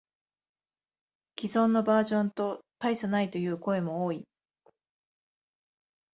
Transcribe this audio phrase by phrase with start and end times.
[1.35, 4.27] 既存のバージョンと大差ないという声も多い